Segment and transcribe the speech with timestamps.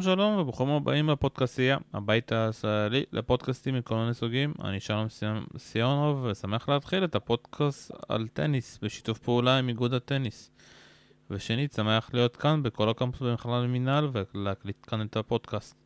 [0.00, 4.54] שלום שלום וברוכים הבאים לפודקאסייה, הבית הישראלי לפודקאסטים מכל מיני סוגים.
[4.64, 5.06] אני שלום
[5.58, 10.50] סיונוב ושמח להתחיל את הפודקאסט על טניס בשיתוף פעולה עם איגוד הטניס.
[11.30, 15.76] ושנית, שמח להיות כאן בקול הקמפוס במכללה למינהל ולהקליט כאן את הפודקאסט.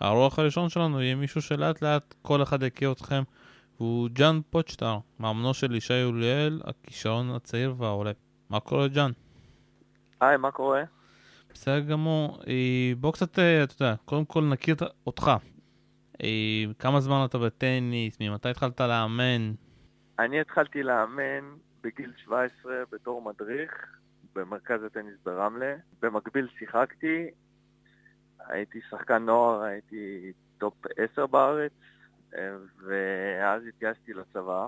[0.00, 3.22] האורח הראשון שלנו יהיה מישהו שלאט לאט כל אחד יכיר אתכם
[3.80, 8.12] והוא ג'אן פוצ'טר, מאמנו של ישי יוליאל, הכישרון הצעיר והעולה.
[8.50, 9.10] מה קורה ג'אן?
[10.20, 10.82] היי, מה קורה?
[11.56, 12.38] בסדר גמור.
[12.48, 15.30] אה, בוא קצת, אה, אתה יודע, קודם כל נכיר אותך.
[16.22, 18.20] אה, כמה זמן אתה בטניס?
[18.20, 19.52] ממתי התחלת לאמן?
[20.18, 23.72] אני התחלתי לאמן בגיל 17 בתור מדריך
[24.34, 25.74] במרכז הטניס ברמלה.
[26.02, 27.26] במקביל שיחקתי,
[28.48, 30.74] הייתי שחקן נוער, הייתי top
[31.12, 31.72] 10 בארץ,
[32.86, 34.66] ואז התגייסתי לצבא.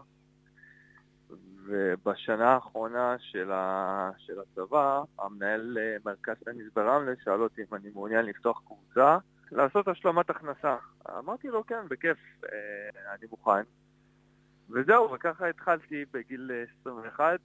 [1.66, 4.10] ובשנה האחרונה של, ה...
[4.18, 9.18] של הצבא, המנהל אה, מרכז טניס ברמלה שאל אותי אם אני מעוניין לפתוח קבוצה,
[9.52, 10.76] לעשות השלמת הכנסה.
[11.18, 13.62] אמרתי לו, כן, בכיף, אה, אני מוכן.
[14.70, 17.40] וזהו, וככה התחלתי בגיל 21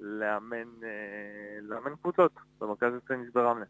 [0.00, 3.66] לאמן, אה, לאמן קבוצות במרכז הטניס ברמלה.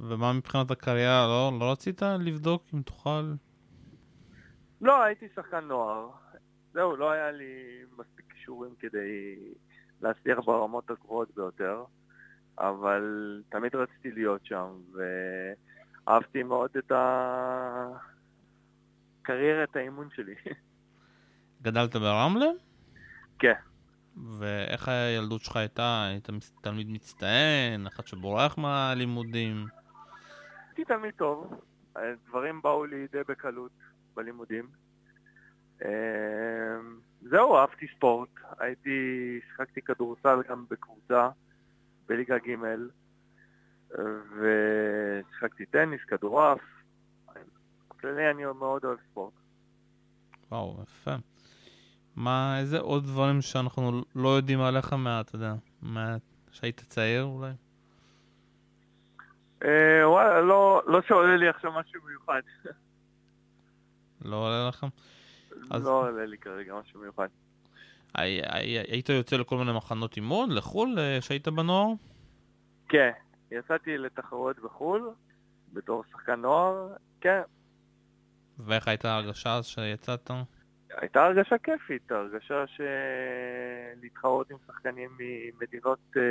[0.00, 1.26] ומה מבחינת הקריירה?
[1.26, 3.32] לא, לא רצית לבדוק אם תוכל?
[4.80, 6.10] לא, הייתי שחקן נוער.
[6.72, 9.36] זהו, לא היה לי מספיק כישורים כדי
[10.00, 11.84] להצליח ברמות הגבוהות ביותר,
[12.58, 14.68] אבל תמיד רציתי להיות שם,
[16.06, 16.92] ואהבתי מאוד את
[19.22, 20.34] הקריירת האימון שלי.
[21.62, 22.46] גדלת ברמלה?
[23.38, 23.52] כן.
[24.38, 26.06] ואיך הילדות שלך הייתה?
[26.10, 26.28] היית
[26.60, 27.86] תלמיד מצטיין?
[27.86, 29.66] אחד שבורח מהלימודים?
[30.66, 31.60] הייתי תלמיד טוב.
[32.26, 33.72] דברים באו לי די בקלות
[34.14, 34.68] בלימודים.
[35.84, 35.88] אמ,
[37.22, 38.28] זהו, אהבתי ספורט.
[38.58, 41.28] הייתי, שיחקתי כדורסל גם בקבוצה,
[42.08, 42.56] בליגה ג',
[44.38, 46.60] ושיחקתי טניס, כדורעף.
[47.90, 49.32] בכללי אני מאוד אוהב ספורט.
[50.50, 51.14] וואו, יפה.
[52.16, 56.16] מה, איזה עוד דברים שאנחנו לא יודעים עליך מה, אתה יודע, מה,
[56.50, 57.50] שהיית צעיר אולי?
[59.64, 62.40] אה, וואלה, לא, לא שעולה לי עכשיו משהו מיוחד.
[64.24, 64.86] לא עולה לכם?
[65.70, 65.84] אז...
[65.84, 67.28] לא עולה לי כרגע משהו מיוחד.
[68.14, 71.92] היית יוצא לכל מיני מחנות אימון, לחו"ל, אה, שהיית בנוער?
[72.88, 73.10] כן,
[73.50, 75.10] יצאתי לתחרויות בחו"ל,
[75.72, 76.88] בתור שחקן נוער,
[77.20, 77.40] כן.
[78.58, 80.30] ואיך הייתה ההרגשה אז שיצאת?
[80.90, 82.84] הייתה הרגשה כיפית, הרגשה של
[84.02, 86.22] להתחרות עם שחקנים ממדינות אה,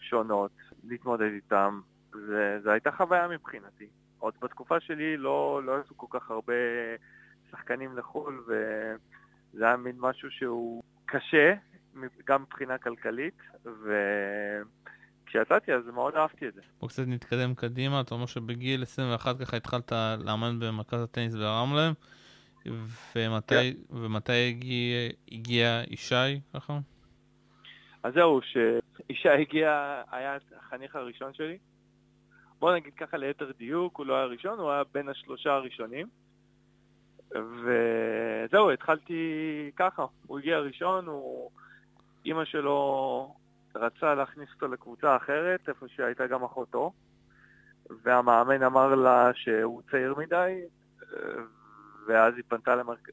[0.00, 0.50] שונות,
[0.84, 1.80] להתמודד איתם,
[2.62, 3.86] זו הייתה חוויה מבחינתי.
[4.18, 6.54] עוד בתקופה שלי לא, לא עשו כל כך הרבה
[7.54, 11.54] שחקנים לחו"ל, וזה היה מין משהו שהוא קשה,
[12.26, 13.42] גם מבחינה כלכלית,
[15.24, 16.60] וכשיצאתי אז מאוד אהבתי את זה.
[16.80, 19.92] בוא קצת נתקדם קדימה, אתה אומר שבגיל 21 ככה התחלת
[20.24, 21.92] לאמן במרכז הטניס ברמלה,
[23.16, 23.96] ומתי, כן.
[23.96, 26.78] ומתי הגיע, הגיע ישי ככה?
[28.02, 31.58] אז זהו, שישי הגיע, היה החניך הראשון שלי.
[32.58, 36.06] בוא נגיד ככה ליתר דיוק, הוא לא היה ראשון, הוא היה בין השלושה הראשונים.
[37.34, 41.50] וזהו, התחלתי ככה, הוא הגיע ראשון, הוא...
[42.24, 43.34] אימא שלו
[43.74, 46.92] רצה להכניס אותו לקבוצה אחרת, איפה שהייתה גם אחותו,
[48.02, 50.60] והמאמן אמר לה שהוא צעיר מדי,
[52.06, 53.08] ואז היא פנתה למרק...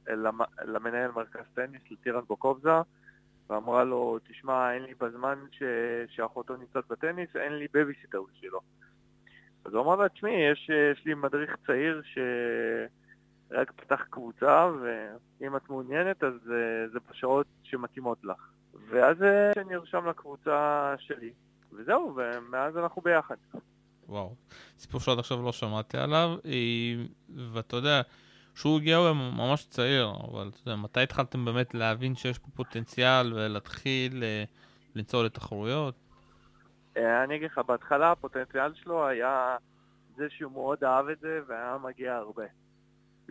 [0.66, 2.82] למנהל מרכז טניס, לטירן בוקובזה,
[3.50, 5.64] ואמרה לו, תשמע, אין לי בזמן ש...
[6.08, 8.60] שאחותו נמצאת בטניס, אין לי בייביסיטר בשבילו.
[9.66, 12.18] אז הוא אמר לה, תשמעי, יש, יש לי מדריך צעיר ש...
[13.52, 18.50] רק פתח קבוצה, ואם את מעוניינת אז אה, זה בשעות שמתאימות לך.
[18.90, 19.18] ואז
[19.70, 21.34] נרשם לקבוצה שלי,
[21.74, 23.36] וזהו, ומאז אנחנו ביחד.
[24.08, 24.36] וואו,
[24.78, 27.06] סיפור שעד עכשיו לא שמעתי עליו, אה,
[27.54, 28.02] ואתה יודע,
[28.56, 33.34] שהוא הגיע הוא ממש צעיר, אבל אתה יודע, מתי התחלתם באמת להבין שיש פה פוטנציאל
[33.34, 34.44] ולהתחיל אה,
[34.96, 35.96] למצוא לתחרויות?
[36.98, 39.58] אני אגיד לך, בהתחלה הפוטנציאל שלו היה
[40.16, 42.44] זה שהוא מאוד אהב את זה והיה מגיע הרבה.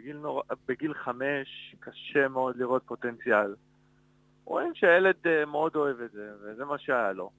[0.00, 0.42] בגיל, נור...
[0.68, 3.54] בגיל חמש קשה מאוד לראות פוטנציאל.
[4.44, 7.30] רואים שהילד אה, מאוד אוהב את זה, וזה מה שהיה לו.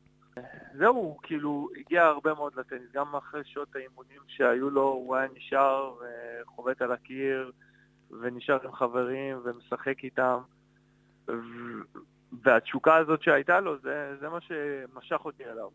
[0.77, 5.93] זהו, כאילו הגיע הרבה מאוד לטניס, גם אחרי שעות האימונים שהיו לו, הוא היה נשאר
[6.43, 7.51] וחובט על הקיר,
[8.21, 10.37] ונשאר עם חברים ומשחק איתם.
[12.43, 15.69] והתשוקה הזאת שהייתה לו, זה, זה מה שמשך אותי אליו.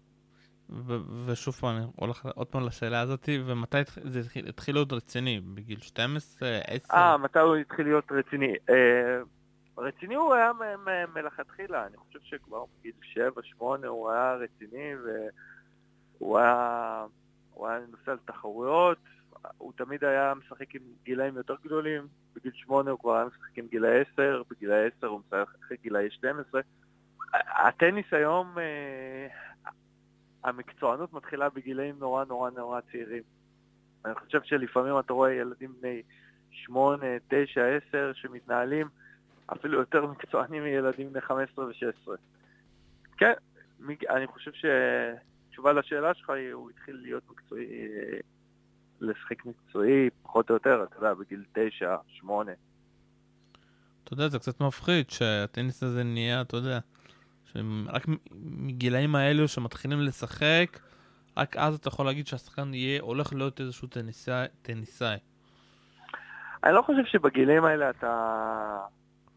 [1.26, 5.40] ושוב פעם, אני הולך עוד פעם לשאלה הזאת, ומתי זה התחיל להיות רציני?
[5.54, 6.94] בגיל 12, 10?
[6.94, 8.54] אה, מתי הוא התחיל להיות רציני?
[8.70, 9.20] אה,
[9.78, 10.52] רציני הוא היה
[11.14, 12.92] מלכתחילה, אני חושב שכבר בגיל
[13.58, 14.92] 7-8 הוא היה רציני,
[16.18, 17.06] והוא היה,
[17.54, 18.98] הוא היה נוסע לתחרויות,
[19.58, 23.66] הוא תמיד היה משחק עם גילאים יותר גדולים, בגיל שמונה הוא כבר היה משחק עם
[23.66, 26.60] גילאי עשר, בגילאי עשר הוא משחק גילאי 12.
[27.34, 29.26] הטניס היום, אה,
[30.46, 33.22] המקצוענות מתחילה בגילאים נורא נורא נורא צעירים.
[34.04, 36.02] אני חושב שלפעמים אתה רואה ילדים בני
[36.50, 38.88] שמונה, תשע, עשר, שמתנהלים
[39.46, 42.10] אפילו יותר מקצוענים מילדים בני 15 ו-16.
[43.16, 43.32] כן,
[44.10, 47.66] אני חושב שתשובה לשאלה שלך היא, הוא התחיל להיות מקצועי,
[49.00, 52.52] לשחק מקצועי, פחות או יותר, אתה יודע, בגיל תשע, שמונה.
[54.04, 56.78] אתה יודע, זה קצת מפחיד שהטניס הזה נהיה, אתה יודע,
[57.86, 58.02] רק
[58.32, 60.80] מגילאים האלו שמתחילים לשחק,
[61.36, 64.46] רק אז אתה יכול להגיד שהשחקן יהיה, הולך להיות איזשהו טניסאי.
[64.62, 65.16] טניסאי.
[66.64, 68.78] אני לא חושב שבגילאים האלה אתה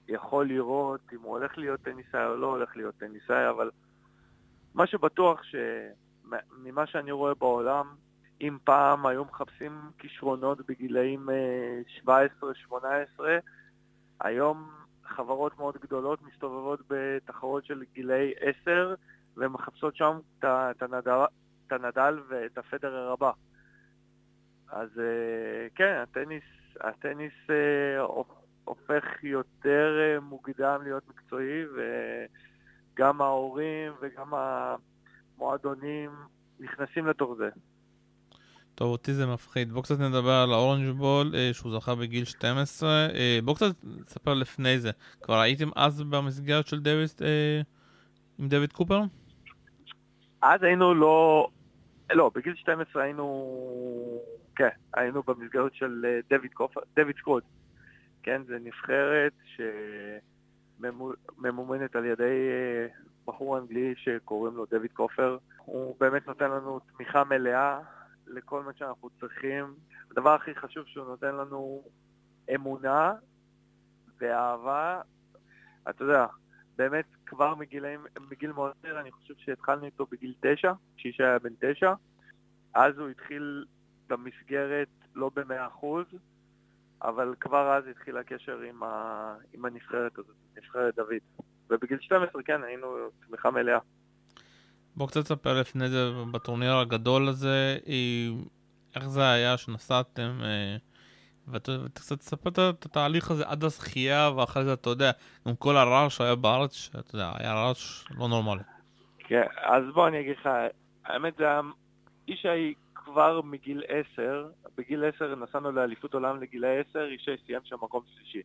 [0.07, 3.71] יכול לראות אם הוא הולך להיות טניסאי או לא הולך להיות טניסאי, אבל
[4.73, 7.88] מה שבטוח שממה שאני רואה בעולם,
[8.41, 11.29] אם פעם היו מחפשים כישרונות בגילאים
[12.06, 13.38] 17-18, אה,
[14.21, 14.69] היום
[15.09, 18.33] חברות מאוד גדולות מסתובבות בתחרות של גילאי
[18.63, 18.95] 10
[19.38, 21.25] ומחפשות שם את הנדל,
[21.71, 23.31] הנדל ואת הפדרר הבא.
[24.71, 26.44] אז אה, כן, הטניס,
[26.81, 28.00] הטניס אה,
[28.65, 31.63] הופך יותר אה, מוקדם להיות מקצועי,
[32.95, 34.33] וגם ההורים וגם
[35.38, 36.11] המועדונים
[36.59, 37.50] נכנסים לתוך זה.
[38.79, 39.71] טוב, אותי זה מפחיד.
[39.71, 42.89] בואו קצת נדבר על האורנג' בול, אה, שהוא זכה בגיל 12.
[42.89, 44.91] אה, בואו קצת נספר לפני זה.
[45.21, 47.61] כבר הייתם אז במסגרת של דוויס, אה,
[48.39, 49.01] עם דויד קופר?
[50.41, 51.47] אז היינו לא...
[52.11, 54.21] לא, בגיל 12 היינו...
[54.55, 57.43] כן, היינו במסגרת של אה, דויד קופר, דויד סקוט.
[58.23, 59.33] כן, זה נבחרת
[60.79, 62.87] שממומנת על ידי אה,
[63.27, 65.37] בחור אנגלי שקוראים לו דויד קופר.
[65.57, 67.79] הוא באמת נותן לנו תמיכה מלאה
[68.29, 69.75] לכל מה שאנחנו צריכים.
[70.11, 71.83] הדבר הכי חשוב שהוא נותן לנו
[72.55, 73.13] אמונה
[74.17, 75.01] ואהבה.
[75.89, 76.25] אתה יודע,
[76.75, 81.53] באמת כבר מגילאים, מגיל מאוד צעיר, אני חושב שהתחלנו איתו בגיל תשע, כשיש היה בן
[81.59, 81.93] תשע.
[82.73, 83.65] אז הוא התחיל
[84.07, 86.05] במסגרת לא במאה אחוז,
[87.01, 89.35] אבל כבר אז התחיל הקשר עם, ה...
[89.53, 91.43] עם הנבחרת הזאת, נבחרת דוד.
[91.69, 92.87] ובגיל 12, כן, היינו
[93.27, 93.79] תמיכה מלאה.
[94.99, 97.77] בוא קצת תספר לפני זה, בטורניר הגדול הזה,
[98.95, 100.75] איך זה היה שנסעתם, אה,
[101.47, 105.11] וקצת תספר את התהליך הזה עד הזכייה, ואחרי זה, אתה יודע,
[105.47, 108.61] עם כל הרעש שהיה בארץ, שאתה יודע, היה רעש לא נורמלי.
[109.19, 110.49] כן, אז בוא אני אגיד לך,
[111.05, 111.61] האמת זה היה,
[112.27, 114.47] ישי כבר מגיל 10,
[114.77, 118.41] בגיל 10 נסענו לאליפות עולם לגילאי 10, ישי סיים שם מקום שלישי.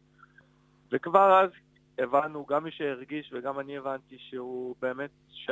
[0.93, 1.51] וכבר אז
[1.99, 5.51] הבנו, גם מי שהרגיש וגם אני הבנתי שהוא באמת, ש...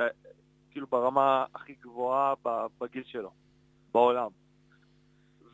[0.72, 2.34] כאילו ברמה הכי גבוהה
[2.80, 3.30] בגיל שלו,
[3.94, 4.30] בעולם.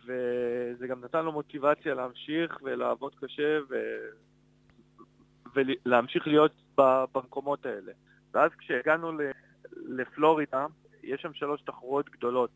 [0.05, 3.75] וזה גם נתן לו מוטיבציה להמשיך ולעבוד קשה ו...
[5.55, 6.53] ולהמשיך להיות
[7.15, 7.93] במקומות האלה.
[8.35, 9.13] ואז כשהגענו
[9.73, 10.67] לפלורידה,
[11.03, 12.51] יש שם שלוש תחרויות גדולות.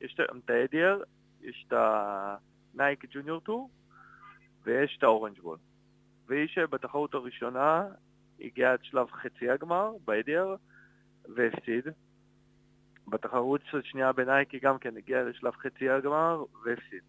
[0.00, 1.02] יש את האדיאר,
[1.42, 1.72] יש את
[2.74, 3.70] הנייק ג'וניור טור
[4.62, 5.58] ויש את האורנג' בול.
[6.26, 7.84] והיא שבתחרות הראשונה
[8.40, 10.54] הגיעה עד שלב חצי הגמר באדיאר
[11.34, 11.84] והפסיד.
[13.08, 17.02] בתחרות השנייה בנייק היא גם כן הגיעה לשלב חצי הגמר והפסיד.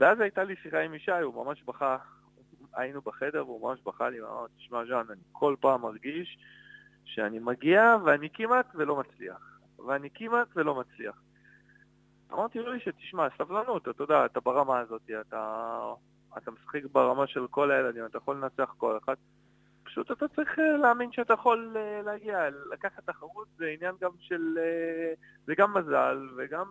[0.00, 1.96] ואז הייתה לי שיחה עם ישי, הוא ממש בכה,
[2.74, 6.38] היינו בחדר והוא ממש בכה לי, ואמר, תשמע ז'אן, אני כל פעם מרגיש
[7.04, 9.60] שאני מגיע ואני כמעט ולא מצליח.
[9.86, 11.22] ואני כמעט ולא מצליח.
[12.32, 15.78] אמרתי לו שתשמע, סבלנות, אתה יודע, אתה ברמה הזאת, אתה,
[16.38, 19.14] אתה משחק ברמה של כל הילדים, אתה יכול לנצח כל אחד.
[19.96, 24.58] פשוט אתה צריך אה, להאמין שאתה יכול אה, להגיע, לקחת תחרות זה עניין גם של,
[24.58, 25.12] אה,
[25.46, 26.66] זה גם מזל וגם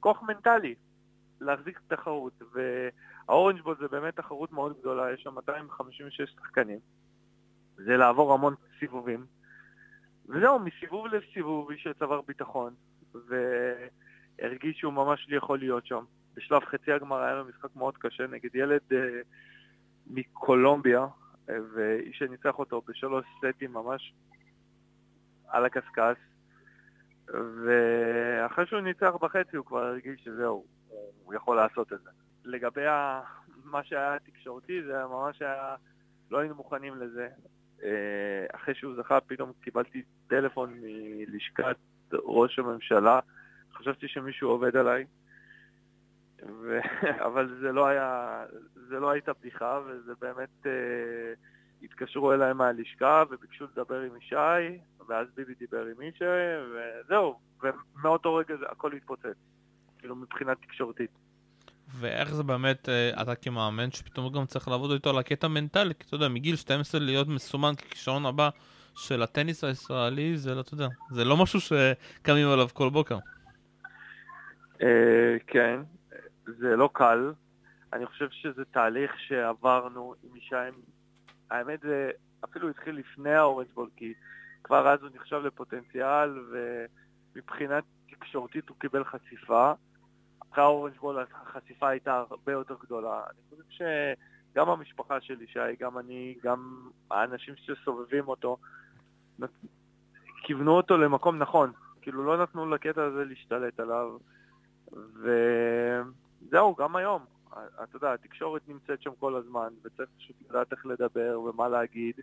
[0.00, 0.74] כוח מנטלי
[1.40, 2.42] להחזיק תחרות.
[2.52, 6.78] והאורנג' בול זה באמת תחרות מאוד גדולה, יש שם 256 שחקנים.
[7.76, 9.26] זה לעבור המון סיבובים.
[10.28, 12.74] וזהו, מסיבוב לסיבוב איש צבר ביטחון.
[13.14, 13.34] ו...
[14.38, 16.04] הרגיש שהוא ממש יכול להיות שם.
[16.34, 18.80] בשלב חצי הגמר היה לו משחק מאוד קשה נגד ילד
[20.06, 21.06] מקולומביה,
[21.48, 24.14] ואיש שניצח אותו בשלוש סטים ממש
[25.48, 26.16] על הקשקש.
[27.28, 30.64] ואחרי שהוא ניצח בחצי הוא כבר הרגיש שזהו,
[31.24, 32.10] הוא יכול לעשות את זה.
[32.44, 32.84] לגבי
[33.64, 35.76] מה שהיה תקשורתי, זה ממש היה,
[36.30, 37.28] לא היינו מוכנים לזה.
[37.82, 41.76] אה, אחרי שהוא זכה פתאום קיבלתי טלפון מלשכת
[42.12, 43.20] ראש הממשלה
[43.74, 45.04] חשבתי שמישהו עובד עליי,
[46.48, 46.78] ו...
[47.26, 48.44] אבל זה לא היה,
[48.88, 50.72] זה לא הייתה בדיחה, וזה באמת, אה,
[51.82, 56.24] התקשרו אליי מהלשכה וביקשו לדבר עם ישי, ואז ביבי דיבר עם ישי,
[56.74, 59.36] וזהו, ומאותו רגע זה הכל התפוצץ,
[59.98, 61.10] כאילו מבחינה תקשורתית.
[61.88, 66.04] ואיך זה באמת, אה, אתה כמאמן, שפתאום גם צריך לעבוד איתו על הקטע מנטלי, כי
[66.06, 68.48] אתה יודע, מגיל 12 להיות מסומן ככישרון הבא
[68.94, 73.18] של הטניס הישראלי, זה לא, אתה יודע, זה לא משהו שקמים עליו כל בוקר.
[74.82, 75.80] אה, כן,
[76.46, 77.32] זה לא קל.
[77.92, 80.54] אני חושב שזה תהליך שעברנו עם ישי.
[81.50, 82.10] האמת זה
[82.44, 84.14] אפילו התחיל לפני ה Orange Bowl, כי
[84.64, 89.72] כבר אז הוא נחשב לפוטנציאל, ומבחינת תקשורתית הוא קיבל חשיפה.
[90.52, 93.22] אחרי ה Orange Bowl החשיפה הייתה הרבה יותר גדולה.
[93.30, 93.86] אני חושב
[94.52, 98.56] שגם המשפחה של ישי, גם אני, גם האנשים שסובבים אותו,
[100.42, 101.72] כיוונו אותו למקום נכון.
[102.02, 104.16] כאילו לא נתנו לקטע הזה להשתלט עליו.
[106.44, 107.24] וזהו, גם היום.
[107.82, 112.14] אתה יודע, התקשורת נמצאת שם כל הזמן, וצריך פשוט לדעת איך לדבר ומה להגיד,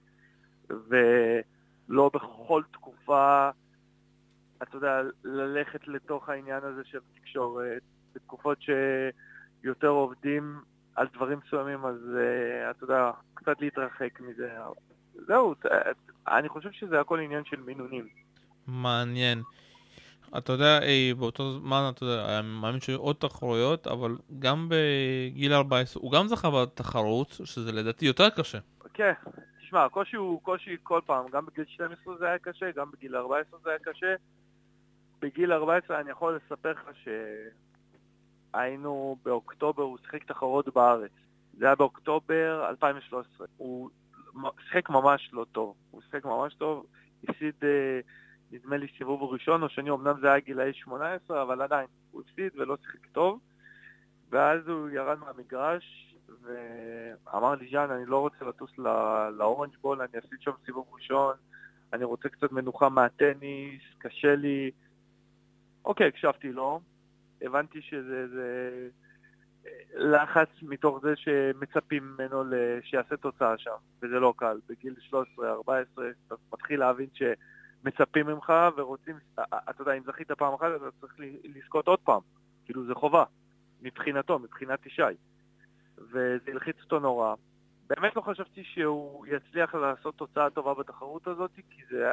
[0.70, 3.50] ולא בכל תקופה,
[4.64, 7.82] אתה יודע, ללכת לתוך העניין הזה של תקשורת.
[8.16, 10.62] בתקופות שיותר עובדים
[10.96, 14.52] על דברים מסוימים, אז uh, אתה יודע, קצת להתרחק מזה.
[15.14, 15.56] זהו,
[16.28, 18.08] אני חושב שזה הכל עניין של מינונים.
[18.68, 19.42] מעניין.
[20.38, 25.54] אתה יודע, אי, באותו זמן, אתה יודע, אני מאמין שהיו עוד תחרויות, אבל גם בגיל
[25.54, 28.58] 14, הוא גם זכה בתחרות, שזה לדעתי יותר קשה.
[28.94, 29.12] כן,
[29.60, 33.60] תשמע, הקושי הוא קושי כל פעם, גם בגיל 12 זה היה קשה, גם בגיל 14
[33.64, 34.16] זה היה קשה.
[35.22, 36.90] בגיל 14 אני יכול לספר לך
[38.54, 41.12] שהיינו באוקטובר, הוא שיחק תחרות בארץ.
[41.58, 43.48] זה היה באוקטובר 2013.
[43.58, 43.90] הוא
[44.68, 45.76] שיחק ממש לא טוב.
[45.92, 46.86] הוא שיחק ממש טוב,
[47.28, 47.54] הפסיד...
[47.64, 48.00] אה,
[48.52, 52.52] נדמה לי סיבוב ראשון או שני, אמנם זה היה גילאי 18, אבל עדיין, הוא הפסיד
[52.56, 53.40] ולא שיחק טוב.
[54.30, 58.72] ואז הוא ירד מהמגרש ואמר לי, ז'אן, אני לא רוצה לטוס
[59.38, 61.36] לאורנג' בול, אני אפסיד שם סיבוב ראשון,
[61.94, 64.72] אני רוצה קצת מנוחה מהטניס, קשה לי.
[65.86, 66.82] אוקיי, הקשבתי לו,
[67.42, 68.90] הבנתי שזה זה
[69.94, 72.44] לחץ מתוך זה שמצפים ממנו
[72.84, 74.60] שיעשה תוצאה שם, וזה לא קל.
[74.70, 75.38] בגיל 13-14
[76.28, 77.24] אתה מתחיל להבין ש...
[77.84, 82.22] מצפים ממך ורוצים, אתה יודע, אם זכית פעם אחת, אתה צריך לזכות עוד פעם.
[82.66, 83.24] כאילו, זה חובה,
[83.82, 85.02] מבחינתו, מבחינת ישי.
[85.98, 87.36] וזה הלחיץ אותו נורא.
[87.88, 92.12] באמת לא חשבתי שהוא יצליח לעשות תוצאה טובה בתחרות הזאת, כי זה,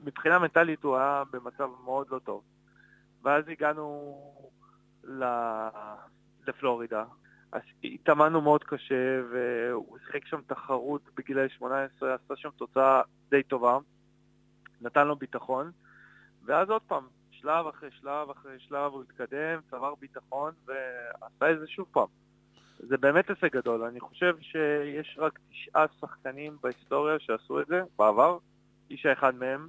[0.00, 2.42] מבחינה מנטלית הוא היה במצב מאוד לא טוב.
[3.22, 4.14] ואז הגענו
[6.46, 7.04] לפלורידה,
[7.52, 13.78] אז התאמנו מאוד קשה, והוא שיחק שם תחרות בגילי 18, עשה שם תוצאה די טובה.
[14.80, 15.70] נתן לו ביטחון,
[16.44, 21.66] ואז עוד פעם, שלב אחרי שלב אחרי שלב הוא התקדם, צבר ביטחון ועשה את זה
[21.66, 22.06] שוב פעם.
[22.78, 28.38] זה באמת הישג גדול, אני חושב שיש רק תשעה שחקנים בהיסטוריה שעשו את זה בעבר,
[28.90, 29.68] איש האחד מהם,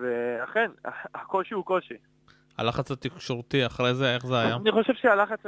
[0.00, 0.70] ואכן,
[1.14, 1.94] הקושי הוא קושי.
[2.58, 4.56] הלחץ התקשורתי אחרי זה, איך זה היה?
[4.56, 5.40] אני חושב שהלחץ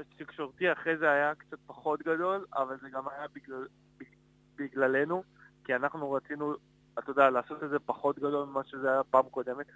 [0.00, 3.66] התקשורתי אחרי זה היה קצת פחות גדול, אבל זה גם היה בגלל,
[4.56, 5.22] בגללנו,
[5.64, 6.54] כי אנחנו רצינו
[6.98, 9.66] אתה יודע, לעשות את זה פחות גדול ממה שזה היה פעם קודמת.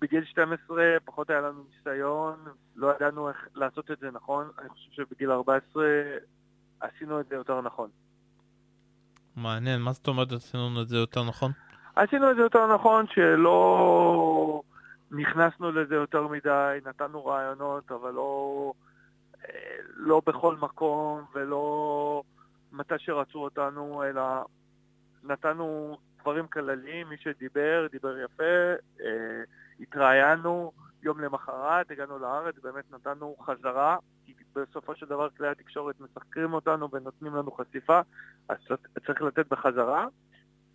[0.00, 2.44] בגיל 12 פחות היה לנו ניסיון,
[2.76, 4.50] לא ידענו איך לעשות את זה נכון.
[4.58, 5.84] אני חושב שבגיל 14
[6.80, 7.90] עשינו את זה יותר נכון.
[9.36, 11.52] מעניין, מה זאת אומרת עשינו את זה יותר נכון?
[11.96, 14.62] עשינו את זה יותר נכון, שלא
[15.10, 18.72] נכנסנו לזה יותר מדי, נתנו רעיונות, אבל לא,
[19.96, 22.22] לא בכל מקום ולא
[22.72, 24.22] מתי שרצו אותנו, אלא
[25.22, 29.42] נתנו דברים כלליים, מי שדיבר, דיבר יפה, אה,
[29.80, 36.52] התראיינו, יום למחרת הגענו לארץ, באמת נתנו חזרה, כי בסופו של דבר כלי התקשורת משחקרים
[36.52, 38.00] אותנו ונותנים לנו חשיפה,
[38.48, 38.56] אז
[39.06, 40.06] צריך לתת בחזרה.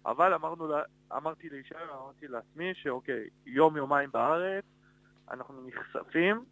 [0.06, 0.74] אבל אמרנו,
[1.16, 4.66] אמרתי לישי, אמרתי לעצמי שאוקיי, יום יומיים בארץ,
[5.32, 6.46] אנחנו נחשפים,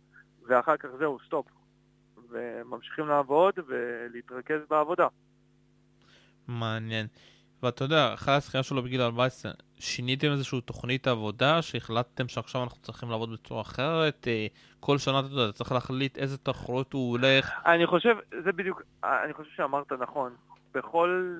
[0.48, 1.48] ואחר כך זהו, סטופ.
[2.30, 5.08] וממשיכים לעבוד ולהתרכז בעבודה.
[6.48, 7.08] מעניין.
[7.64, 13.10] ואתה יודע, אחרי השחייה שלו בגיל 14, שיניתם איזושהי תוכנית עבודה שהחלטתם שעכשיו אנחנו צריכים
[13.10, 14.28] לעבוד בצורה אחרת?
[14.28, 14.48] אה,
[14.80, 17.52] כל שנה, אתה יודע, אתה צריך להחליט איזה תחרות הוא הולך.
[17.66, 20.36] אני חושב, זה בדיוק, אני חושב שאמרת נכון.
[20.74, 21.36] בכל,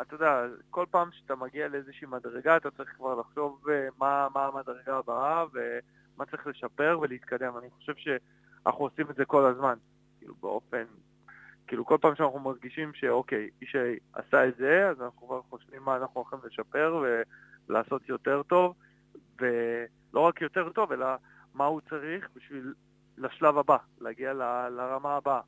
[0.00, 4.46] אתה יודע, כל פעם שאתה מגיע לאיזושהי מדרגה, אתה צריך כבר לחשוב אה, מה, מה
[4.46, 7.58] המדרגה הבאה ומה צריך לשפר ולהתקדם.
[7.58, 9.74] אני חושב שאנחנו עושים את זה כל הזמן,
[10.18, 10.84] כאילו באופן
[11.72, 13.76] כאילו כל פעם שאנחנו מרגישים שאוקיי, איש
[14.12, 17.04] עשה את זה, אז אנחנו כבר חושבים מה אנחנו הולכים לשפר
[17.68, 18.74] ולעשות יותר טוב,
[19.40, 21.06] ולא רק יותר טוב, אלא
[21.54, 22.74] מה הוא צריך בשביל
[23.18, 25.40] לשלב הבא, להגיע ל, לרמה הבאה.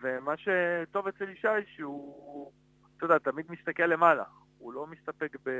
[0.00, 2.52] ומה שטוב אצל ישי שהוא,
[2.96, 4.24] אתה יודע, תמיד מסתכל למעלה.
[4.58, 5.50] הוא לא מסתפק ב,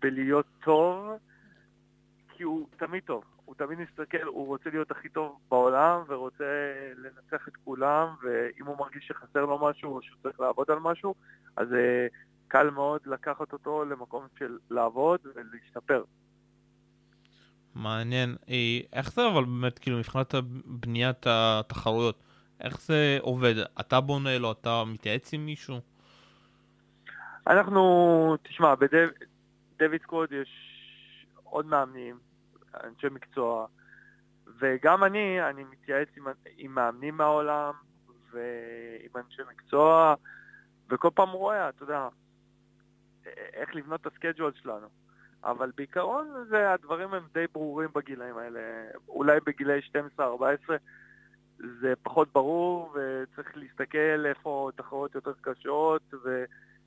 [0.00, 1.10] בלהיות טוב,
[2.28, 3.24] כי הוא תמיד טוב.
[3.44, 6.44] הוא תמיד מסתכל, הוא רוצה להיות הכי טוב בעולם, ורוצה
[6.96, 11.14] לנצח את כולם, ואם הוא מרגיש שחסר לו משהו, או שהוא צריך לעבוד על משהו,
[11.56, 12.14] אז uh,
[12.48, 16.04] קל מאוד לקחת אותו למקום של לעבוד ולהשתפר.
[17.74, 18.36] מעניין.
[18.48, 20.34] אה, איך זה אבל באמת, כאילו, מבחינת
[20.64, 22.22] בניית התחרויות,
[22.60, 23.54] איך זה עובד?
[23.80, 25.80] אתה בונה לו, אתה מתייעץ עם מישהו?
[27.46, 30.48] אנחנו, תשמע, בדויד קוד יש
[31.44, 32.18] עוד מאמנים,
[32.84, 33.66] אנשי מקצוע,
[34.58, 36.24] וגם אני, אני מתייעץ עם,
[36.56, 37.72] עם מאמנים מהעולם
[38.32, 40.14] ועם אנשי מקצוע,
[40.90, 42.08] וכל פעם רואה, אתה יודע,
[43.52, 44.86] איך לבנות את הסקייג'ואל שלנו.
[45.44, 48.60] אבל בעיקרון זה, הדברים הם די ברורים בגילאים האלה.
[49.08, 49.80] אולי בגילאי
[50.18, 50.20] 12-14
[51.80, 56.02] זה פחות ברור, וצריך להסתכל איפה תחרות יותר קשות,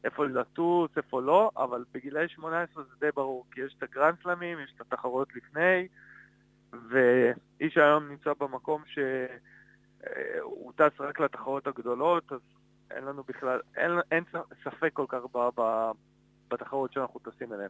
[0.08, 4.74] ואיפה לטוס, איפה לא, אבל בגילאי 18 זה די ברור, כי יש את הגרנדסלמים, יש
[4.76, 5.88] את התחרות לפני,
[6.90, 12.40] ואיש היום נמצא במקום שהוא טס רק לתחרות הגדולות, אז
[12.92, 14.24] אין לנו בכלל, אין, אין
[14.64, 15.20] ספק כל כך
[16.50, 17.70] בתחרות שאנחנו טסים אליהן.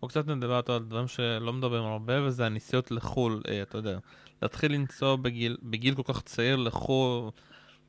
[0.00, 3.98] בואו קצת נדבר על דברים שלא מדברים הרבה, וזה הנסיעות לחו"ל, אה, אתה יודע.
[4.42, 7.30] להתחיל לנסוע בגיל, בגיל כל כך צעיר לחו"ל,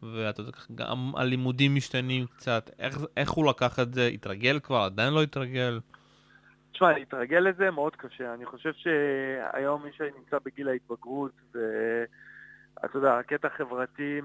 [0.04, 2.70] ואתה יודע, גם הלימודים משתנים קצת.
[2.80, 4.06] איך, איך הוא לקח את זה?
[4.06, 4.82] התרגל כבר?
[4.82, 5.80] עדיין לא התרגל?
[6.72, 8.34] תשמע, להתרגל לזה מאוד קשה.
[8.34, 14.22] אני חושב שהיום מי שנמצא בגיל ההתבגרות, ואתה יודע, הקטע החברתי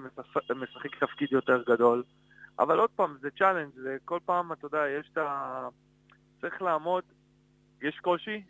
[0.56, 2.02] משחק תפקיד יותר גדול.
[2.58, 5.68] אבל עוד פעם, זה challenge, זה כל פעם, אתה יודע, יש את ה...
[6.40, 7.04] צריך לעמוד
[7.82, 8.42] יש קושי,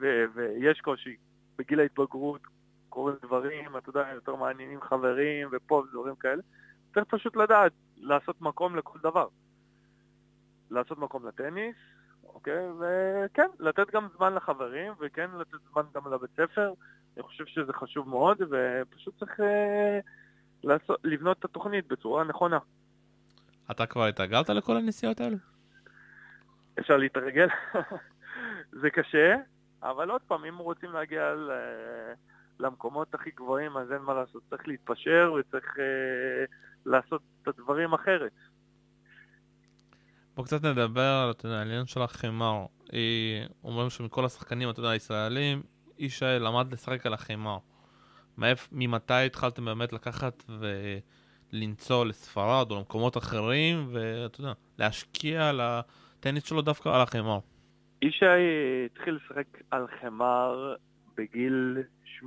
[0.00, 1.16] ו- ויש קושי.
[1.58, 2.40] בגיל ההתבגרות
[2.88, 6.42] קורים דברים, אתה יודע, יותר מעניינים חברים, ופה ודברים כאלה.
[6.96, 9.28] צריך פשוט לדעת, לעשות מקום לכל דבר.
[10.70, 11.76] לעשות מקום לטניס,
[12.24, 12.68] אוקיי?
[12.80, 16.72] וכן, לתת גם זמן לחברים, וכן לתת זמן גם לבית ספר.
[17.16, 19.98] אני חושב שזה חשוב מאוד, ופשוט צריך אה,
[20.64, 22.58] לעשות, לבנות את התוכנית בצורה נכונה.
[23.70, 25.36] אתה כבר התרגלת לכל הנסיעות האלה?
[26.78, 27.48] אפשר להתרגל.
[28.80, 29.36] זה קשה,
[29.82, 31.50] אבל עוד פעם, אם רוצים להגיע ל...
[32.60, 36.44] למקומות הכי גבוהים, אז אין מה לעשות, צריך להתפשר וצריך אה,
[36.86, 38.32] לעשות את הדברים אחרת.
[40.34, 42.66] בוא קצת נדבר על העניין של החמר.
[43.64, 45.62] אומרים שמכל השחקנים, אתה יודע, הישראלים,
[45.98, 47.58] איש למד לשחק על החמר.
[48.72, 50.44] ממתי התחלתם באמת לקחת
[51.52, 57.38] ולנסוע לספרד או למקומות אחרים, ואתה יודע, להשקיע על הטניס שלו דווקא על החמר?
[58.02, 58.24] ישי
[58.86, 60.74] התחיל לשחק על חמר
[61.16, 61.78] בגיל
[62.22, 62.24] 8-9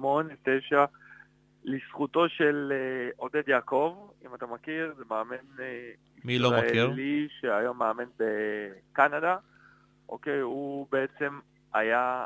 [1.69, 5.91] לזכותו של אה, עודד יעקב, אם אתה מכיר, זה מאמן אה,
[6.23, 6.93] מי לא מכיר?
[7.41, 9.37] שהיום מאמן בקנדה.
[10.09, 11.39] אוקיי, הוא בעצם
[11.73, 12.25] היה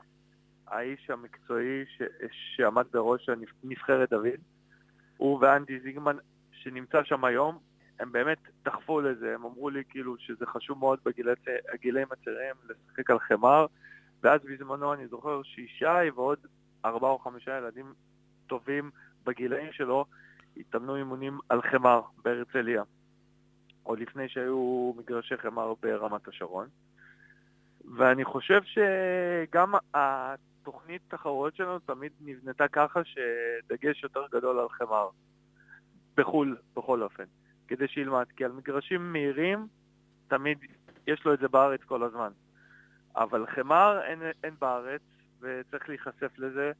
[0.68, 2.02] האיש המקצועי ש...
[2.32, 3.30] שעמד בראש
[3.64, 4.40] הנבחרת דוד.
[5.18, 6.18] הוא ואנדי זיגמן,
[6.52, 7.60] שנמצא שם היום,
[8.00, 13.20] הם באמת דחפו לזה, הם אמרו לי כאילו שזה חשוב מאוד בגילאים הצעירים לשחק על
[13.20, 13.66] חמר,
[14.24, 16.38] ואז בזמנו אני זוכר שישי ועוד
[16.86, 17.94] ארבעה או חמישה ילדים
[18.48, 18.92] טובים
[19.26, 20.06] בגילאים שלו
[20.58, 22.84] התאמנו אימונים על חמר בהרצליה,
[23.84, 26.68] עוד לפני שהיו מגרשי חמר ברמת השרון.
[27.98, 35.10] ואני חושב שגם התוכנית תחרות שלנו תמיד נבנתה ככה שדגש יותר גדול על חמר.
[36.18, 37.24] בחו"ל, בכל אופן.
[37.68, 39.68] כדי שילמד, כי על מגרשים מהירים
[40.28, 40.58] תמיד
[41.08, 42.32] יש לו את זה בארץ כל הזמן.
[43.16, 45.02] אבל חמר אין, אין בארץ,
[45.42, 46.72] וצריך להיחשף לזה,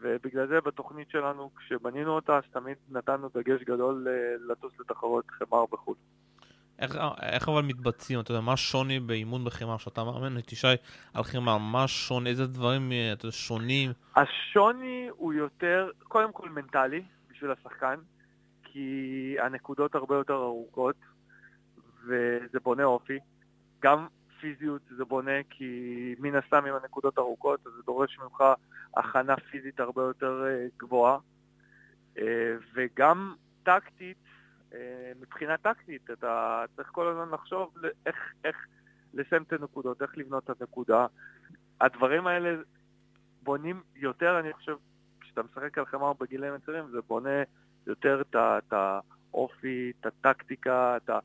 [0.00, 5.64] ובגלל זה בתוכנית שלנו, כשבנינו אותה, אז תמיד נתנו דגש גדול אה, לטוס לתחרות חמר
[5.72, 5.96] בחו"ל.
[6.78, 10.66] איך, איך אבל מתבצעים, אתה יודע, מה השוני באימון בחמר, שאתה מאמן את ישי
[11.14, 13.90] על חמר, מה השוני, איזה דברים אה, אתה יודע, שונים?
[14.16, 17.96] השוני הוא יותר, קודם כל מנטלי, בשביל השחקן.
[18.72, 20.96] כי הנקודות הרבה יותר ארוכות,
[22.04, 23.18] וזה בונה אופי.
[23.82, 24.06] גם
[24.40, 28.44] פיזיות זה בונה, כי מן הסתם עם הנקודות ארוכות, אז זה דורש ממך
[28.96, 31.18] הכנה פיזית הרבה יותר אה, גבוהה.
[32.18, 34.16] אה, וגם טקטית,
[34.74, 37.74] אה, מבחינה טקטית, אתה צריך כל הזמן לחשוב
[38.06, 38.56] איך, איך
[39.14, 41.06] לסיים את הנקודות, איך לבנות את הנקודה.
[41.80, 42.62] הדברים האלה
[43.42, 44.76] בונים יותר, אני חושב,
[45.20, 47.42] כשאתה משחק על חמר בגילאים מצרים, זה בונה
[47.86, 51.18] יותר את האופי, את הטקטיקה, את ה...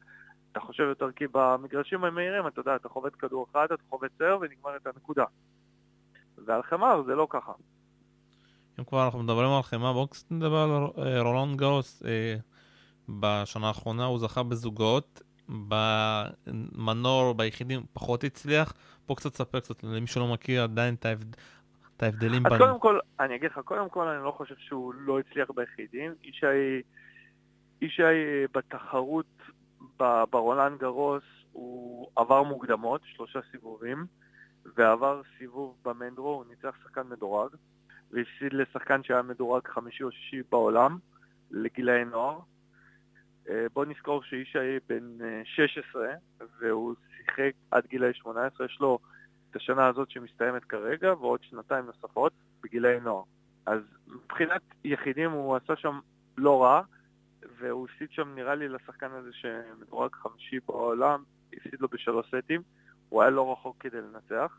[0.53, 4.37] אתה חושב יותר כי במגרשים המהירים, אתה יודע, אתה חובט כדור אחד, אתה חובט סר
[4.41, 5.25] ונגמר את הנקודה.
[6.45, 7.51] ועל חמר זה לא ככה.
[8.79, 12.03] אם כבר אנחנו מדברים על חמר, בואו קצת נדבר על אה, רולנד גרוס.
[12.05, 12.35] אה,
[13.09, 15.21] בשנה האחרונה הוא זכה בזוגות,
[15.67, 18.73] במנור, ביחידים, פחות הצליח.
[19.07, 21.05] בואו קצת ספר קצת למי שלא מכיר עדיין את
[21.97, 22.61] את ההבדלים אז בין...
[22.61, 26.13] קודם כל, אני אגיד לך, קודם כל אני לא חושב שהוא לא הצליח ביחידים.
[26.23, 26.45] ישי,
[27.81, 29.25] ישי אה, בתחרות
[30.29, 34.05] ברולנד גרוס הוא עבר מוקדמות, שלושה סיבובים,
[34.75, 37.49] ועבר סיבוב במנדרו, הוא ניצח שחקן מדורג,
[38.11, 40.97] והפסיד לשחקן שהיה מדורג חמישי או שישי בעולם,
[41.51, 42.39] לגילאי נוער.
[43.49, 46.07] אה, בוא נזכור שישי בן אה, 16,
[46.59, 48.99] והוא שיחק עד גילאי 18, יש לו
[49.51, 53.23] את השנה הזאת שמסתיימת כרגע, ועוד שנתיים נוספות בגילאי נוער.
[53.65, 55.99] אז מבחינת יחידים הוא עשה שם
[56.37, 56.81] לא רע,
[57.57, 62.61] והוא הפסיד שם נראה לי לשחקן הזה שמדורג חמישי בעולם, הפסיד לו בשלוש סטים,
[63.09, 64.57] הוא היה לא רחוק כדי לנצח.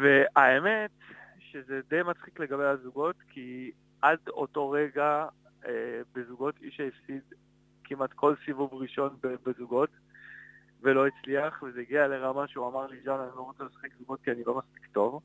[0.00, 0.90] והאמת
[1.38, 3.70] שזה די מצחיק לגבי הזוגות, כי
[4.02, 5.26] עד אותו רגע
[5.66, 7.22] אה, בזוגות איש הפסיד
[7.84, 9.90] כמעט כל סיבוב ראשון בזוגות,
[10.82, 14.30] ולא הצליח, וזה הגיע לרמה שהוא אמר לי, ז'אן, אני לא רוצה לשחק זוגות כי
[14.30, 15.22] אני לא מספיק טוב.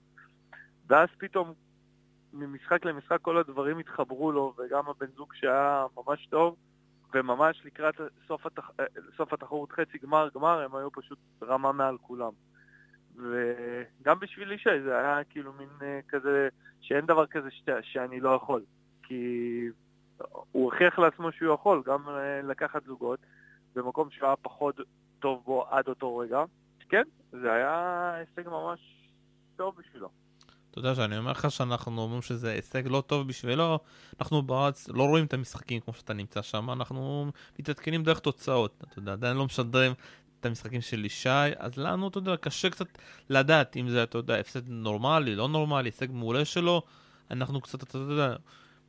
[0.87, 1.53] ואז פתאום,
[2.33, 6.55] ממשחק למשחק כל הדברים התחברו לו, וגם הבן זוג שהיה ממש טוב,
[7.13, 7.95] וממש לקראת
[8.27, 8.71] סוף, התח...
[9.17, 12.31] סוף התחרות חצי גמר גמר, הם היו פשוט רמה מעל כולם.
[13.15, 16.49] וגם בשביל ישי זה היה כאילו מין כזה,
[16.81, 17.61] שאין דבר כזה ש...
[17.81, 18.61] שאני לא יכול.
[19.03, 19.65] כי
[20.51, 22.05] הוא הוכיח לעצמו שהוא יכול גם
[22.43, 23.19] לקחת זוגות
[23.75, 24.75] במקום שהוא היה פחות
[25.19, 26.43] טוב בו עד אותו רגע.
[26.89, 29.09] כן, זה היה הישג ממש
[29.55, 30.09] טוב בשבילו.
[30.71, 33.79] אתה יודע שאני אומר לך שאנחנו אומרים שזה הישג לא טוב בשבילו,
[34.19, 38.99] אנחנו בארץ לא רואים את המשחקים כמו שאתה נמצא שם, אנחנו מתעדכנים דרך תוצאות, אתה
[38.99, 39.91] יודע, עדיין לא משדרים
[40.39, 42.87] את המשחקים של ישי, אז לנו, אתה יודע, קשה קצת
[43.29, 46.81] לדעת אם זה, אתה יודע, הפסד נורמלי, לא נורמלי, הישג מעולה שלו,
[47.31, 48.35] אנחנו קצת, אתה יודע...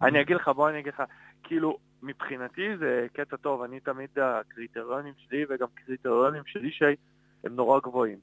[0.02, 1.02] אני אגיד לך, בוא אני אגיד לך,
[1.42, 6.84] כאילו, מבחינתי זה קטע טוב, אני תמיד, הקריטריונים שלי וגם קריטריונים של ישי
[7.44, 8.18] הם נורא גבוהים.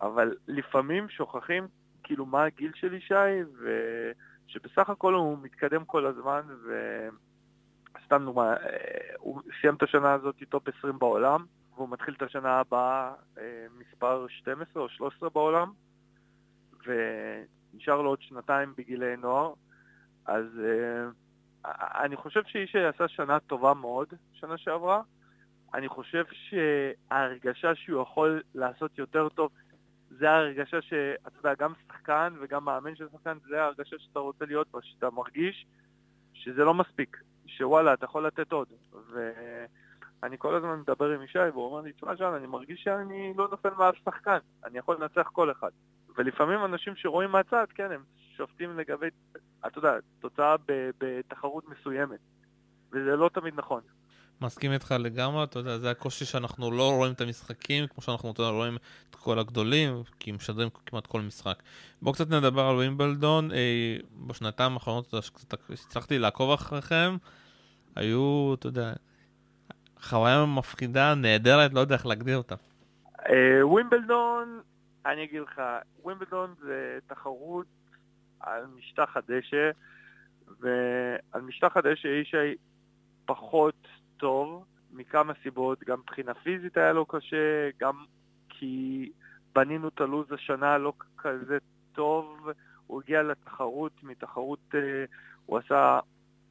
[0.00, 1.66] אבל לפעמים שוכחים
[2.04, 3.14] כאילו מה הגיל של ישי,
[3.58, 6.40] ושבסך הכל הוא מתקדם כל הזמן,
[7.96, 8.54] וסתם דוגמה,
[9.18, 13.12] הוא סיים את השנה הזאת טופ 20 בעולם, והוא מתחיל את השנה הבאה
[13.78, 15.72] מספר 12 או 13 בעולם,
[16.86, 19.52] ונשאר לו עוד שנתיים בגילי נוער,
[20.26, 20.46] אז
[22.04, 25.02] אני חושב שישי עשה שנה טובה מאוד, שנה שעברה.
[25.74, 29.52] אני חושב שההרגשה שהוא יכול לעשות יותר טוב,
[30.10, 34.70] זה ההרגשה שאתה יודע, גם שחקן וגם מאמן של שחקן, זה ההרגשה שאתה רוצה להיות
[34.70, 35.66] בה, שאתה מרגיש
[36.34, 38.68] שזה לא מספיק, שוואלה, אתה יכול לתת עוד.
[39.12, 43.48] ואני כל הזמן מדבר עם ישי, והוא אומר לי, תשמע, ז'אן, אני מרגיש שאני לא
[43.50, 45.70] נופל מעל שחקן, אני יכול לנצח כל אחד.
[46.16, 48.02] ולפעמים אנשים שרואים מהצד, כן, הם
[48.36, 49.06] שופטים לגבי,
[49.66, 50.56] אתה יודע, תוצאה
[50.98, 52.20] בתחרות מסוימת,
[52.92, 53.80] וזה לא תמיד נכון.
[54.40, 58.42] מסכים איתך לגמרי, אתה יודע, זה הקושי שאנחנו לא רואים את המשחקים, כמו שאנחנו אתה
[58.42, 58.76] יודע, רואים
[59.10, 61.62] את כל הגדולים, כי משדרים כמעט כל משחק.
[62.02, 65.14] בואו קצת נדבר על ווימבלדון, אה, בשנתיים האחרונות
[65.70, 67.16] הצלחתי לעקוב אחריכם,
[67.96, 68.92] היו, אתה יודע,
[70.00, 72.54] חוויה מפחידה, נהדרת, לא יודע איך להגדיר אותה.
[73.28, 74.60] אה, ווימבלדון,
[75.06, 75.62] אני אגיד לך,
[76.02, 77.66] ווימבלדון זה תחרות
[78.40, 79.70] על משטח הדשא,
[80.60, 82.54] ועל משטח הדשא אישי
[83.26, 83.83] פחות
[84.24, 88.04] טוב, מכמה סיבות, גם מבחינה פיזית היה לו קשה, גם
[88.48, 89.12] כי
[89.54, 91.58] בנינו את הלו"ז השנה לא כזה
[91.92, 92.48] טוב,
[92.86, 95.04] הוא הגיע לתחרות, מתחרות, אה,
[95.46, 96.00] הוא עשה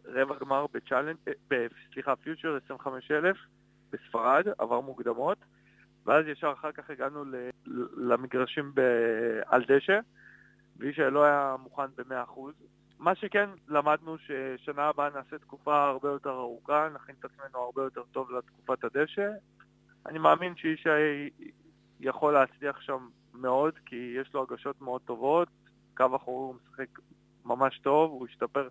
[0.05, 3.38] רבע גמר בצ'אלנט, אה, סליחה, פיוטר 25,000
[3.91, 5.38] בספרד, עבר מוקדמות,
[6.05, 7.23] ואז ישר אחר כך הגענו
[7.97, 8.73] למגרשים
[9.45, 9.99] על דשא,
[10.77, 12.39] ואיש לא היה מוכן ב-100%.
[12.99, 18.03] מה שכן, למדנו ששנה הבאה נעשה תקופה הרבה יותר ארוכה, נכין את עצמנו הרבה יותר
[18.12, 19.29] טוב לתקופת הדשא.
[20.06, 20.88] אני מאמין שאיש
[21.99, 25.47] יכול להצליח שם מאוד, כי יש לו הגשות מאוד טובות,
[25.97, 26.99] קו אחורי הוא משחק
[27.45, 28.67] ממש טוב, הוא השתפר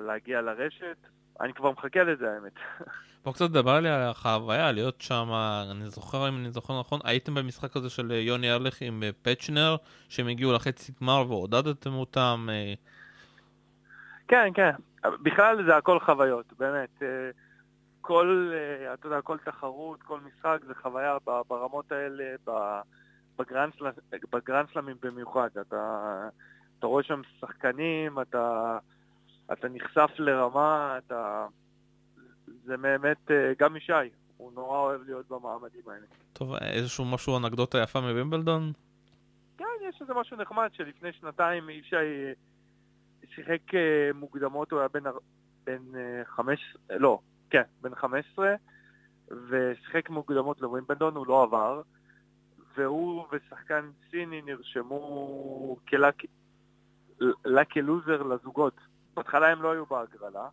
[0.00, 0.96] להגיע לרשת.
[1.40, 2.52] אני כבר מחכה לזה האמת.
[3.24, 5.28] בוא קצת תדבר לי על החוויה, להיות שם,
[5.70, 9.76] אני זוכר, אם אני זוכר נכון, הייתם במשחק הזה של יוני ארליך עם פצ'נר,
[10.08, 12.48] שהם הגיעו לחצי גמר ועודדתם אותם.
[14.28, 14.70] כן, כן.
[15.22, 17.02] בכלל זה הכל חוויות, באמת.
[18.00, 18.52] כל,
[18.94, 21.16] אתה יודע, כל תחרות, כל משחק זה חוויה
[21.48, 22.24] ברמות האלה,
[24.32, 25.48] בגרנדסלמים במיוחד.
[25.60, 26.12] אתה,
[26.78, 28.78] אתה רואה שם שחקנים, אתה,
[29.52, 31.46] אתה נחשף לרמה, אתה...
[32.64, 33.92] זה באמת, גם ישי,
[34.36, 36.06] הוא נורא אוהב להיות במעמדים האלה.
[36.32, 38.72] טוב, איזשהו משהו, אנקדוטה יפה מווימבלדון?
[39.58, 41.96] כן, יש איזה משהו נחמד שלפני שנתיים ישי
[43.34, 43.60] שיחק
[44.14, 45.02] מוקדמות, הוא היה בן,
[45.64, 45.82] בן
[46.24, 47.18] חמש, לא,
[47.50, 48.54] כן, בן חמש עשרה,
[49.28, 51.82] ושיחק מוקדמות לווימבלדון, הוא לא עבר,
[52.76, 58.74] והוא ושחקן סיני נרשמו כלאקי לוזר לזוגות.
[59.14, 60.48] בהתחלה הם לא היו בהגרלה,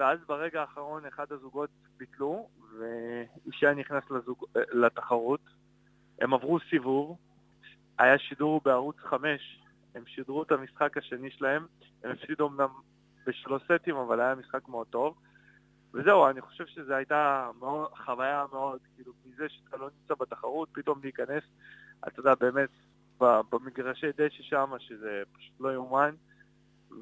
[0.00, 5.40] ואז ברגע האחרון אחד הזוגות ביטלו, ואישה נכנס לזוג, לתחרות.
[6.20, 7.18] הם עברו סיבוב,
[7.98, 9.60] היה שידור בערוץ 5,
[9.94, 11.66] הם שידרו את המשחק השני שלהם,
[12.04, 12.68] הם הפסידו אמנם
[13.26, 15.14] בשלוש סטים, אבל היה משחק מאוד טוב.
[15.94, 21.00] וזהו, אני חושב שזו הייתה מאוד, חוויה מאוד, כאילו, מזה שאתה לא נמצא בתחרות, פתאום
[21.02, 21.44] להיכנס,
[22.08, 22.70] אתה יודע, באמת,
[23.20, 26.14] במגרשי דשא שם, שזה פשוט לא יאומן,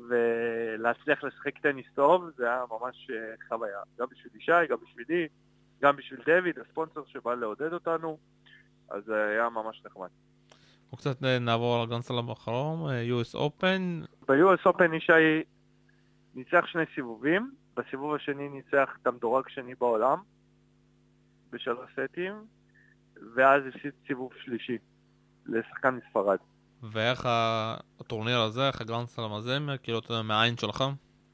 [0.08, 3.80] ולהצליח לשחק טניס טוב, זה היה ממש אה, חוויה.
[3.98, 5.28] גם בשביל ישי, גם בשבילי,
[5.82, 8.18] גם בשביל דויד, הספונסר שבא לעודד אותנו,
[8.90, 10.08] אז זה היה ממש נחמד.
[10.94, 14.06] וקצת אה, נעבור על הגרנדסלאם האחרון, אה, US Open.
[14.28, 15.42] ב-US Open ישי
[16.34, 20.18] ניצח שני סיבובים, בסיבוב השני ניצח את המדורג שני בעולם,
[21.50, 22.34] בשלוש סטים,
[23.34, 24.78] ואז הפסיד סיבוב שלישי
[25.46, 26.38] לשחקן מספרד.
[26.82, 27.28] ואיך
[28.00, 30.84] הטורניר הזה, איך הגרנדסלאם הזה, כאילו, אתה יודע, מהעין שלך?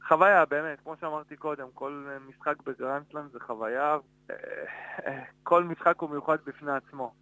[0.08, 3.96] חוויה, באמת, כמו שאמרתי קודם, כל משחק בגרנדסלאם זה חוויה,
[4.30, 4.36] אה,
[5.42, 7.12] כל משחק הוא מיוחד בפני עצמו.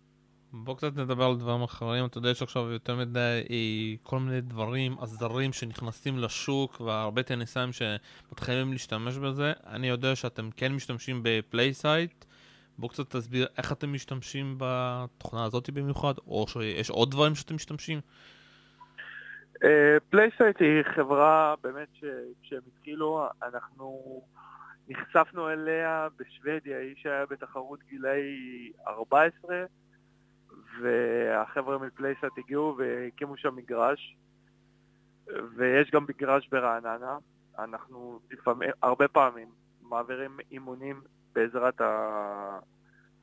[0.53, 4.41] בוא קצת נדבר על דברים אחרים, אתה יודע, יש עכשיו יותר מדי אה, כל מיני
[4.41, 9.53] דברים, עזרים שנכנסים לשוק והרבה טניסאים שמתחילים להשתמש בזה.
[9.67, 12.25] אני יודע שאתם כן משתמשים ב PlaySight,
[12.79, 18.01] בוא קצת תסביר איך אתם משתמשים בתוכנה הזאת במיוחד, או שיש עוד דברים שאתם משתמשים.
[20.11, 24.23] PlaySight uh, היא חברה באמת שכשהם התחילו, אנחנו
[24.89, 29.65] נחשפנו אליה בשוודיה, איש היה בתחרות גילאי 14,
[30.81, 34.17] והחבר'ה מפלייסט הגיעו והקימו שם מגרש,
[35.57, 37.19] ויש גם מגרש ברעננה.
[37.59, 39.49] אנחנו לפעמים, הרבה פעמים
[39.83, 41.01] מעבירים אימונים
[41.35, 42.59] בעזרת, ה...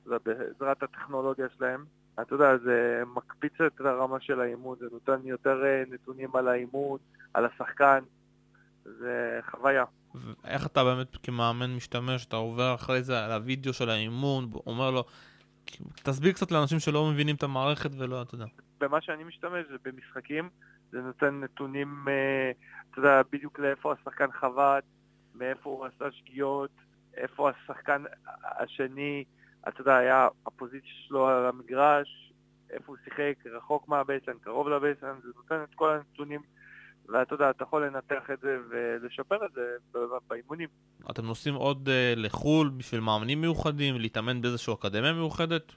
[0.05, 1.85] בעזרת הטכנולוגיה שלהם.
[2.21, 6.99] אתה יודע, זה מקפיץ את הרמה של האימון, זה נותן יותר אה, נתונים על האימון,
[7.33, 7.99] על השחקן,
[8.83, 9.83] זה חוויה.
[10.45, 15.03] איך אתה באמת כמאמן משתמש, אתה עובר אחרי זה על הוידאו של האימון, אומר לו,
[16.03, 18.45] תסביר קצת לאנשים שלא מבינים את המערכת ולא, אתה יודע.
[18.79, 20.49] במה שאני משתמש זה במשחקים,
[20.91, 22.51] זה נותן נתונים, אה,
[22.91, 24.83] אתה יודע, בדיוק לאיפה השחקן חבט,
[25.35, 26.71] מאיפה הוא עשה שגיאות,
[27.17, 28.03] איפה השחקן
[28.43, 29.23] השני,
[29.67, 32.33] אתה יודע, היה הפוזיציה שלו על המגרש,
[32.69, 36.41] איפה הוא שיחק, רחוק מהבייסן, קרוב לבייסן, זה נותן את כל הנתונים
[37.09, 40.69] ואתה יודע, אתה יכול לנתח את זה ולשפר את זה באימונים.
[41.11, 45.71] אתם נוסעים עוד uh, לחו"ל בשביל מאמנים מיוחדים, להתאמן באיזושהי אקדמיה מיוחדת?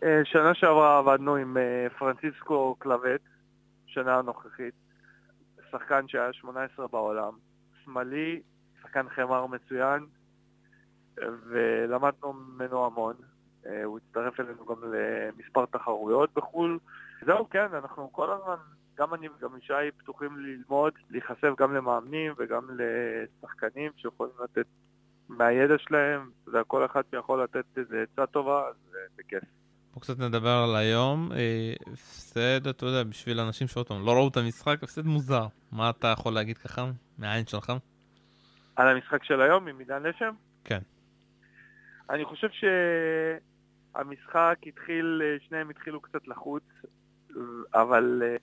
[0.00, 3.20] Uh, שנה שעברה עבדנו עם uh, פרנסיסקו קלווט,
[3.86, 4.74] שנה הנוכחית,
[5.70, 7.32] שחקן שהיה 18 בעולם,
[7.84, 8.40] שמאלי,
[8.82, 10.06] שחקן חמר מצוין,
[11.18, 13.14] ולמדנו ממנו המון.
[13.64, 16.78] Uh, הוא הצטרף אלינו גם למספר תחרויות בחו"ל.
[17.26, 18.56] זהו, כן, אנחנו כל הזמן
[18.98, 24.66] גם אני וגם ישי פתוחים ללמוד, להיחשף גם למאמנים וגם לשחקנים שיכולים לתת
[25.28, 28.74] מהידע שלהם, זה כל אחד שיכול לתת איזה עצה טובה, אז
[29.16, 29.42] זה כיף.
[29.90, 31.32] בואו קצת נדבר על היום.
[31.32, 35.46] אה, הפסד, אתה יודע, בשביל אנשים שעוד פעם לא ראו את המשחק, הפסד מוזר.
[35.72, 37.72] מה אתה יכול להגיד ככה, מהעין שלך?
[38.76, 40.34] על המשחק של היום עם עידן לשם?
[40.64, 40.78] כן.
[42.10, 42.48] אני חושב
[43.92, 46.64] שהמשחק התחיל, שניהם התחילו קצת לחוץ,
[47.74, 48.36] אבל אה,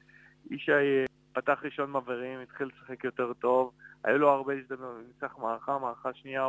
[0.49, 3.71] ישי אה, פתח ראשון מבערים, התחיל לשחק יותר טוב,
[4.03, 6.47] היו לו הרבה הזדמנויות, ניצח מערכה, מערכה שנייה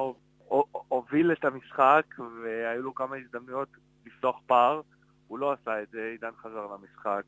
[0.88, 2.06] הוביל את המשחק
[2.42, 3.68] והיו לו כמה הזדמנויות
[4.06, 4.80] לפתוח פער,
[5.28, 7.24] הוא לא עשה את זה, עידן חזר למשחק.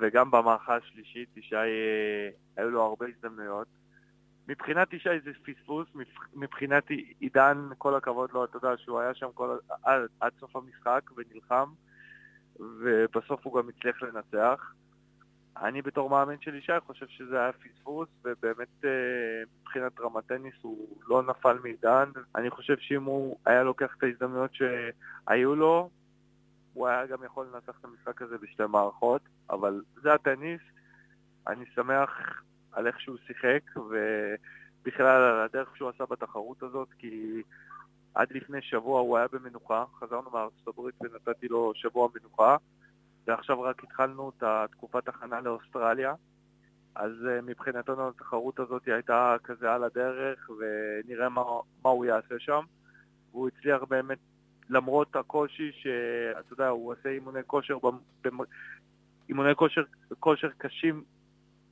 [0.00, 3.81] וגם במערכה השלישית, ישי, אה, היו לו הרבה הזדמנויות.
[4.48, 5.88] מבחינת ישי זה פספוס,
[6.34, 6.84] מבחינת
[7.20, 11.68] עידן, כל הכבוד לו, אתה יודע שהוא היה שם כל, עד, עד סוף המשחק ונלחם,
[12.58, 14.72] ובסוף הוא גם הצליח לנצח.
[15.56, 18.90] אני בתור מאמן של ישי חושב שזה היה פספוס, ובאמת אה,
[19.60, 22.10] מבחינת רמת טניס הוא לא נפל מעידן.
[22.36, 25.90] אני חושב שאם הוא היה לוקח את ההזדמנויות שהיו לו,
[26.74, 30.60] הוא היה גם יכול לנצח את המשחק הזה בשתי מערכות, אבל זה הטניס.
[31.46, 37.42] אני שמח על איך שהוא שיחק, ובכלל על הדרך שהוא עשה בתחרות הזאת, כי
[38.14, 42.56] עד לפני שבוע הוא היה במנוחה, חזרנו מארצות הברית ונתתי לו שבוע מנוחה.
[43.26, 46.14] ועכשיו רק התחלנו את התקופת הכנה לאוסטרליה,
[46.94, 51.42] אז אה, מבחינתנו התחרות הזאת הייתה כזה על הדרך, ונראה מה,
[51.84, 52.64] מה הוא יעשה שם.
[53.30, 54.18] והוא הצליח באמת,
[54.70, 57.78] למרות הקושי שאתה יודע, הוא עושה אימוני כושר.
[59.28, 59.82] אימוני כושר,
[60.20, 61.04] כושר קשים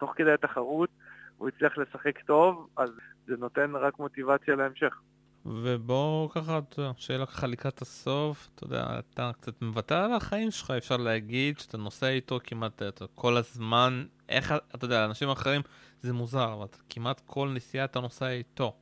[0.01, 0.91] תוך כדי התחרות,
[1.39, 2.91] הוא הצליח לשחק טוב, אז
[3.27, 5.01] זה נותן רק מוטיבציה להמשך.
[5.47, 6.59] ובוא ככה,
[6.97, 11.79] שאלה ככה לקראת הסוף, אתה יודע, אתה קצת מוותר על החיים שלך, אפשר להגיד שאתה
[11.79, 15.61] נוסע איתו כמעט אתה, כל הזמן, איך, אתה יודע, לאנשים אחרים
[16.01, 18.77] זה מוזר, אבל כמעט כל נסיעה אתה נוסע איתו.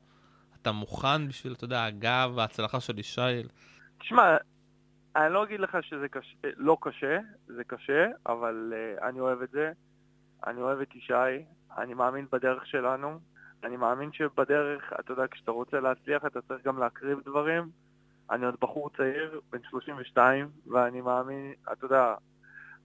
[0.63, 3.43] אתה מוכן בשביל, אתה יודע, הגב וההצלחה של ישי?
[3.99, 4.37] תשמע,
[5.17, 9.51] אני לא אגיד לך שזה קשה, לא קשה, זה קשה, אבל uh, אני אוהב את
[9.51, 9.73] זה.
[10.47, 11.45] אני אוהב את ישי,
[11.79, 13.19] אני מאמין בדרך שלנו.
[13.65, 17.71] אני מאמין שבדרך, אתה יודע, כשאתה רוצה להצליח אתה צריך גם להקריב דברים.
[18.31, 22.15] אני עוד בחור צעיר, בן 32, ואני מאמין, אתה יודע,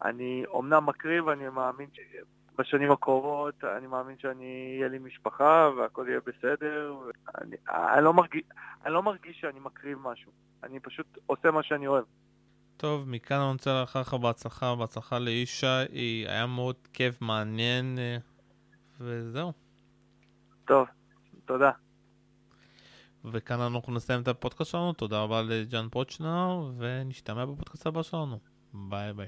[0.03, 6.19] אני אומנם מקריב, אני מאמין שבשנים הקרובות, אני מאמין שאני, יהיה לי משפחה והכל יהיה
[6.25, 6.95] בסדר.
[7.41, 8.43] אני, אני, לא מרגיש,
[8.85, 10.31] אני לא מרגיש שאני מקריב משהו,
[10.63, 12.05] אני פשוט עושה מה שאני אוהב.
[12.83, 15.83] טוב, מכאן אני רוצה לאחל לך בהצלחה, בהצלחה לאישה,
[16.27, 18.17] היה מאוד כיף, מעניין, אה,
[18.99, 19.51] וזהו.
[20.65, 20.87] טוב,
[21.45, 21.71] תודה.
[23.25, 28.39] וכאן אנחנו נסיים את הפודקאסט שלנו, תודה רבה לג'אן פוצ'נר, ונשתמע בפודקאסט הבא שלנו.
[28.73, 29.27] ביי ביי.